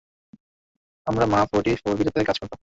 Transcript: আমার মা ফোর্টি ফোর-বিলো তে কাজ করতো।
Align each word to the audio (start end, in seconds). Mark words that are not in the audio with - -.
আমার 1.07 1.23
মা 1.27 1.39
ফোর্টি 1.49 1.71
ফোর-বিলো 1.81 2.11
তে 2.13 2.21
কাজ 2.27 2.37
করতো। 2.41 2.55